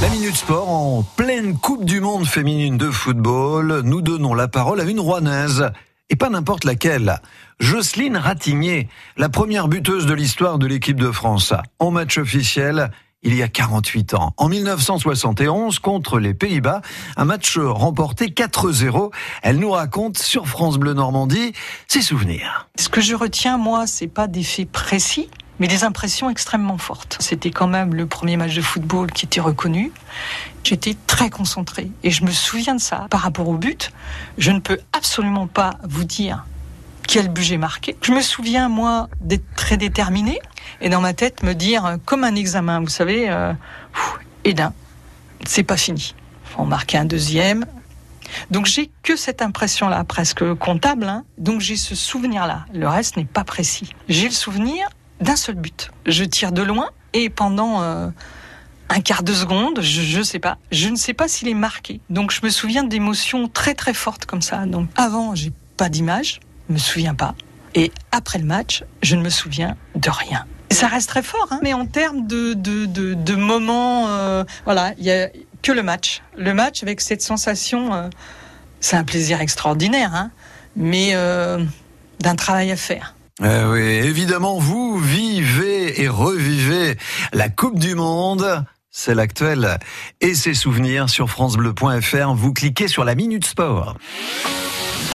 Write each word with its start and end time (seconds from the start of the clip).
La 0.00 0.08
Minute 0.10 0.36
Sport 0.36 0.68
en 0.68 1.02
pleine 1.02 1.58
Coupe 1.58 1.84
du 1.84 2.00
Monde 2.00 2.24
féminine 2.24 2.78
de 2.78 2.88
football. 2.88 3.82
Nous 3.84 4.00
donnons 4.00 4.32
la 4.32 4.46
parole 4.46 4.80
à 4.80 4.84
une 4.84 5.00
Rouennaise. 5.00 5.72
Et 6.08 6.14
pas 6.14 6.30
n'importe 6.30 6.62
laquelle. 6.62 7.20
Jocelyne 7.58 8.16
Ratigné, 8.16 8.88
la 9.16 9.28
première 9.28 9.66
buteuse 9.66 10.06
de 10.06 10.14
l'histoire 10.14 10.58
de 10.58 10.68
l'équipe 10.68 11.00
de 11.00 11.10
France. 11.10 11.52
En 11.80 11.90
match 11.90 12.16
officiel, 12.16 12.92
il 13.22 13.34
y 13.34 13.42
a 13.42 13.48
48 13.48 14.14
ans. 14.14 14.34
En 14.36 14.48
1971, 14.48 15.80
contre 15.80 16.20
les 16.20 16.32
Pays-Bas, 16.32 16.80
un 17.16 17.24
match 17.24 17.58
remporté 17.58 18.26
4-0. 18.26 19.10
Elle 19.42 19.58
nous 19.58 19.72
raconte 19.72 20.18
sur 20.18 20.46
France 20.46 20.78
Bleu 20.78 20.94
Normandie 20.94 21.52
ses 21.88 22.02
souvenirs. 22.02 22.68
Ce 22.78 22.88
que 22.88 23.00
je 23.00 23.16
retiens, 23.16 23.58
moi, 23.58 23.88
c'est 23.88 24.06
pas 24.06 24.28
des 24.28 24.44
faits 24.44 24.70
précis, 24.70 25.28
mais 25.58 25.68
des 25.68 25.84
impressions 25.84 26.30
extrêmement 26.30 26.78
fortes. 26.78 27.16
C'était 27.20 27.50
quand 27.50 27.66
même 27.66 27.94
le 27.94 28.06
premier 28.06 28.36
match 28.36 28.54
de 28.54 28.62
football 28.62 29.10
qui 29.12 29.26
était 29.26 29.40
reconnu. 29.40 29.92
J'étais 30.64 30.96
très 31.06 31.30
concentrée 31.30 31.90
et 32.02 32.10
je 32.10 32.24
me 32.24 32.30
souviens 32.30 32.74
de 32.74 32.80
ça. 32.80 33.06
Par 33.10 33.20
rapport 33.20 33.48
au 33.48 33.56
but, 33.56 33.92
je 34.36 34.50
ne 34.50 34.60
peux 34.60 34.78
absolument 34.92 35.46
pas 35.46 35.78
vous 35.84 36.04
dire 36.04 36.44
quel 37.06 37.28
but 37.28 37.42
j'ai 37.42 37.56
marqué. 37.56 37.96
Je 38.02 38.12
me 38.12 38.20
souviens, 38.20 38.68
moi, 38.68 39.08
d'être 39.20 39.46
très 39.56 39.76
déterminée 39.76 40.38
et 40.80 40.90
dans 40.90 41.00
ma 41.00 41.14
tête 41.14 41.42
me 41.42 41.54
dire, 41.54 41.96
comme 42.04 42.22
un 42.22 42.34
examen, 42.34 42.80
vous 42.80 42.88
savez, 42.88 43.30
euh, 43.30 43.52
et 44.44 44.52
d'un, 44.52 44.74
c'est 45.46 45.62
pas 45.62 45.78
fini. 45.78 46.14
On 46.58 46.66
marquait 46.66 46.98
un 46.98 47.06
deuxième. 47.06 47.64
Donc 48.50 48.66
j'ai 48.66 48.90
que 49.02 49.16
cette 49.16 49.40
impression-là, 49.40 50.04
presque 50.04 50.54
comptable. 50.54 51.04
Hein. 51.04 51.24
Donc 51.38 51.60
j'ai 51.60 51.76
ce 51.76 51.94
souvenir-là. 51.94 52.66
Le 52.74 52.86
reste 52.86 53.16
n'est 53.16 53.24
pas 53.24 53.44
précis. 53.44 53.94
J'ai 54.08 54.26
le 54.26 54.34
souvenir 54.34 54.88
d'un 55.20 55.36
seul 55.36 55.54
but. 55.54 55.90
Je 56.06 56.24
tire 56.24 56.52
de 56.52 56.62
loin 56.62 56.90
et 57.12 57.30
pendant 57.30 57.82
euh, 57.82 58.08
un 58.88 59.00
quart 59.00 59.22
de 59.22 59.32
seconde, 59.32 59.80
je, 59.82 60.18
ne 60.18 60.22
sais 60.22 60.38
pas, 60.38 60.58
je 60.70 60.88
ne 60.88 60.96
sais 60.96 61.14
pas 61.14 61.28
s'il 61.28 61.48
est 61.48 61.54
marqué. 61.54 62.00
Donc 62.10 62.32
je 62.32 62.40
me 62.42 62.50
souviens 62.50 62.84
d'émotions 62.84 63.48
très 63.48 63.74
très 63.74 63.94
fortes 63.94 64.26
comme 64.26 64.42
ça. 64.42 64.66
Donc 64.66 64.88
avant, 64.96 65.34
j'ai 65.34 65.52
pas 65.76 65.88
d'image, 65.88 66.40
me 66.68 66.78
souviens 66.78 67.14
pas. 67.14 67.34
Et 67.74 67.92
après 68.12 68.38
le 68.38 68.44
match, 68.44 68.84
je 69.02 69.16
ne 69.16 69.22
me 69.22 69.30
souviens 69.30 69.76
de 69.94 70.10
rien. 70.10 70.46
ça 70.70 70.88
reste 70.88 71.08
très 71.08 71.22
fort, 71.22 71.48
hein. 71.50 71.60
mais 71.62 71.74
en 71.74 71.86
termes 71.86 72.26
de, 72.26 72.54
de, 72.54 72.86
de, 72.86 73.34
moments, 73.34 74.08
euh, 74.08 74.44
voilà, 74.64 74.94
il 74.98 75.04
y 75.04 75.10
a 75.10 75.28
que 75.62 75.72
le 75.72 75.82
match. 75.82 76.22
Le 76.36 76.54
match 76.54 76.82
avec 76.82 77.00
cette 77.00 77.22
sensation, 77.22 77.92
euh, 77.94 78.08
c'est 78.80 78.96
un 78.96 79.04
plaisir 79.04 79.40
extraordinaire, 79.40 80.14
hein, 80.14 80.30
mais 80.76 81.14
d'un 82.20 82.36
travail 82.36 82.70
à 82.70 82.76
faire. 82.76 83.14
Eh 83.40 83.64
oui, 83.66 83.80
évidemment, 83.80 84.58
vous 84.58 84.98
vivez 84.98 86.02
et 86.02 86.08
revivez 86.08 86.96
la 87.32 87.48
Coupe 87.48 87.78
du 87.78 87.94
Monde. 87.94 88.64
C'est 88.90 89.14
l'actuel 89.14 89.78
et 90.20 90.34
ses 90.34 90.54
souvenirs 90.54 91.08
sur 91.08 91.30
francebleu.fr. 91.30 92.34
Vous 92.34 92.52
cliquez 92.52 92.88
sur 92.88 93.04
la 93.04 93.14
Minute 93.14 93.46
Sport. 93.46 93.94